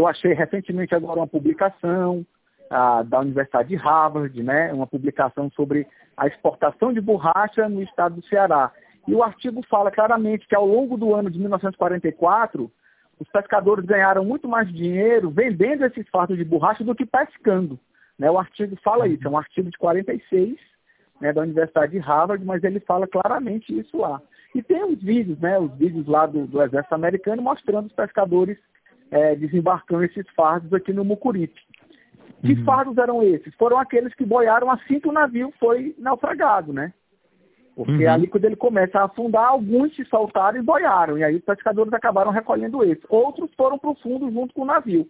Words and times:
Eu 0.00 0.06
achei 0.06 0.32
recentemente 0.32 0.94
agora 0.94 1.20
uma 1.20 1.26
publicação 1.26 2.24
da 3.06 3.20
Universidade 3.20 3.68
de 3.68 3.76
Harvard, 3.76 4.42
né, 4.42 4.72
uma 4.72 4.86
publicação 4.86 5.50
sobre 5.50 5.86
a 6.16 6.26
exportação 6.26 6.90
de 6.90 7.02
borracha 7.02 7.68
no 7.68 7.82
estado 7.82 8.14
do 8.14 8.24
Ceará. 8.24 8.72
E 9.06 9.14
o 9.14 9.22
artigo 9.22 9.62
fala 9.68 9.90
claramente 9.90 10.48
que 10.48 10.54
ao 10.54 10.66
longo 10.66 10.96
do 10.96 11.14
ano 11.14 11.30
de 11.30 11.38
1944, 11.38 12.72
os 13.18 13.28
pescadores 13.28 13.84
ganharam 13.84 14.24
muito 14.24 14.48
mais 14.48 14.72
dinheiro 14.72 15.28
vendendo 15.28 15.84
esses 15.84 16.08
fardos 16.08 16.38
de 16.38 16.44
borracha 16.44 16.82
do 16.82 16.94
que 16.94 17.04
pescando. 17.04 17.78
Né? 18.18 18.30
O 18.30 18.38
artigo 18.38 18.76
fala 18.82 19.06
isso, 19.06 19.26
é 19.26 19.30
um 19.30 19.36
artigo 19.36 19.68
de 19.68 19.76
46 19.76 20.56
né, 21.20 21.30
da 21.30 21.42
Universidade 21.42 21.92
de 21.92 21.98
Harvard, 21.98 22.42
mas 22.42 22.64
ele 22.64 22.80
fala 22.80 23.06
claramente 23.06 23.78
isso 23.78 23.98
lá. 23.98 24.22
E 24.54 24.62
tem 24.62 24.82
os 24.82 25.02
vídeos, 25.02 25.38
né, 25.40 25.58
os 25.58 25.74
vídeos 25.74 26.06
lá 26.06 26.24
do, 26.24 26.46
do 26.46 26.62
Exército 26.62 26.94
Americano 26.94 27.42
mostrando 27.42 27.88
os 27.88 27.92
pescadores 27.92 28.56
é, 29.10 29.34
desembarcando 29.34 30.04
esses 30.04 30.28
fardos 30.34 30.72
aqui 30.72 30.92
no 30.92 31.04
Mucuripe. 31.04 31.60
Que 32.42 32.54
uhum. 32.54 32.64
fardos 32.64 32.96
eram 32.96 33.22
esses? 33.22 33.54
Foram 33.56 33.78
aqueles 33.78 34.14
que 34.14 34.24
boiaram 34.24 34.70
assim 34.70 34.98
que 34.98 35.08
o 35.08 35.12
navio 35.12 35.52
foi 35.58 35.94
naufragado, 35.98 36.72
né? 36.72 36.92
Porque 37.74 38.04
uhum. 38.04 38.12
ali 38.12 38.26
quando 38.26 38.44
ele 38.44 38.56
começa 38.56 38.98
a 38.98 39.04
afundar, 39.04 39.46
alguns 39.46 39.94
se 39.94 40.04
soltaram 40.06 40.58
e 40.58 40.62
boiaram. 40.62 41.18
E 41.18 41.24
aí 41.24 41.36
os 41.36 41.44
pescadores 41.44 41.92
acabaram 41.92 42.30
recolhendo 42.30 42.82
esses. 42.84 43.04
Outros 43.08 43.50
foram 43.54 43.78
para 43.78 43.90
o 43.90 43.94
fundo 43.96 44.30
junto 44.30 44.54
com 44.54 44.62
o 44.62 44.66
navio. 44.66 45.08